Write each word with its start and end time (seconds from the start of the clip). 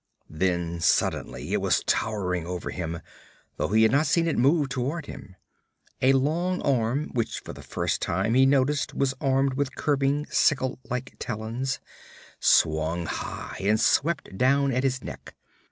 Then 0.31 0.79
suddenly 0.79 1.53
it 1.53 1.61
was 1.61 1.83
towering 1.85 2.47
over 2.47 2.71
him, 2.71 3.01
though 3.57 3.67
he 3.67 3.83
had 3.83 3.91
not 3.91 4.07
seen 4.07 4.27
it 4.27 4.35
move 4.35 4.69
toward 4.69 5.05
him. 5.05 5.35
A 6.01 6.13
long 6.13 6.59
arm, 6.63 7.09
which 7.13 7.39
for 7.41 7.53
the 7.53 7.61
first 7.61 8.01
time 8.01 8.33
he 8.33 8.47
noticed 8.47 8.95
was 8.95 9.13
armed 9.21 9.53
with 9.53 9.75
curving, 9.75 10.25
sickle 10.31 10.79
like 10.89 11.13
talons, 11.19 11.79
swung 12.39 13.05
high 13.05 13.57
and 13.61 13.79
swept 13.79 14.35
down 14.35 14.71
at 14.71 14.83
his 14.83 15.03
neck. 15.03 15.35